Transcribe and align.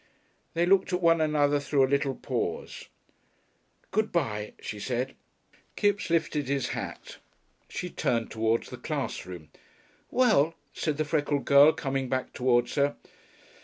They 0.55 0.65
looked 0.65 0.91
at 0.93 0.99
one 0.99 1.21
another 1.21 1.59
through 1.59 1.85
a 1.85 1.93
little 1.93 2.15
pause. 2.15 2.87
"Good 3.91 4.11
bye," 4.11 4.53
she 4.59 4.79
said. 4.79 5.13
Kipps 5.75 6.09
lifted 6.09 6.47
his 6.47 6.69
hat. 6.69 7.17
She 7.69 7.91
turned 7.91 8.31
towards 8.31 8.71
the 8.71 8.77
class 8.77 9.27
room. 9.27 9.49
"Well?" 10.09 10.55
said 10.73 10.97
the 10.97 11.05
freckled 11.05 11.45
girl, 11.45 11.71
coming 11.71 12.09
back 12.09 12.33
towards 12.33 12.73
her. 12.73 12.95